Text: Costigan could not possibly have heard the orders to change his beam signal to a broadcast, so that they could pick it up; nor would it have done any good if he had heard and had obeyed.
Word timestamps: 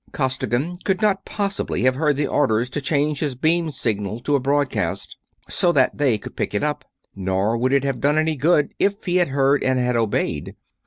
Costigan 0.13 0.77
could 0.77 0.99
not 0.99 1.25
possibly 1.25 1.83
have 1.83 1.93
heard 1.93 2.17
the 2.17 2.25
orders 2.25 2.71
to 2.71 2.81
change 2.81 3.19
his 3.19 3.35
beam 3.35 3.69
signal 3.69 4.19
to 4.21 4.35
a 4.35 4.39
broadcast, 4.39 5.15
so 5.47 5.71
that 5.73 5.95
they 5.99 6.17
could 6.17 6.35
pick 6.35 6.55
it 6.55 6.63
up; 6.63 6.83
nor 7.15 7.55
would 7.55 7.71
it 7.71 7.83
have 7.83 8.01
done 8.01 8.17
any 8.17 8.35
good 8.35 8.73
if 8.79 9.03
he 9.03 9.17
had 9.17 9.27
heard 9.27 9.63
and 9.63 9.77
had 9.77 9.95
obeyed. 9.95 10.55